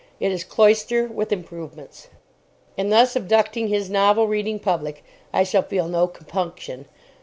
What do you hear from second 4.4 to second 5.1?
public